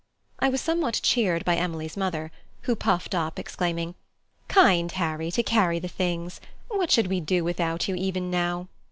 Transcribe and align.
I 0.39 0.49
was 0.49 0.61
somewhat 0.61 0.99
cheered 1.03 1.45
by 1.45 1.57
Emily's 1.57 1.95
mother, 1.95 2.31
who 2.63 2.75
puffed 2.75 3.13
up 3.13 3.37
exclaiming, 3.37 3.93
"Kind 4.47 4.93
Harry, 4.93 5.29
to 5.29 5.43
carry 5.43 5.77
the 5.77 5.87
things! 5.87 6.41
What 6.69 6.89
should 6.89 7.05
we 7.05 7.19
do 7.19 7.43
without 7.43 7.87
you, 7.87 7.93
even 7.93 8.31
now! 8.31 8.67